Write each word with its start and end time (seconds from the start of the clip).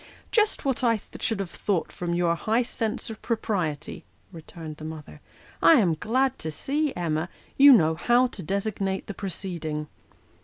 "Just 0.31 0.65
what 0.65 0.83
I 0.83 0.99
should 1.19 1.39
have 1.39 1.51
thought 1.51 1.91
from 1.91 2.15
your 2.15 2.33
high 2.33 2.63
sense 2.63 3.11
of 3.11 3.21
pro 3.21 3.37
priety," 3.37 4.01
returned 4.33 4.77
the 4.77 4.83
mother." 4.83 5.21
I 5.61 5.73
am 5.73 5.93
glad 5.93 6.39
to 6.39 6.49
see, 6.49 6.91
Emma, 6.95 7.29
you 7.55 7.71
know 7.71 7.93
how 7.93 8.25
to 8.25 8.41
designate 8.41 9.05
the 9.05 9.13
proceeding." 9.13 9.85